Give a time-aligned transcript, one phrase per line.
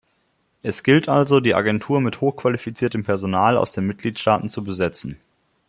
[0.63, 5.19] Es gilt also, die Agentur mit hoch qualifiziertem Personal aus den Mitgliedstaaten zu besetzen.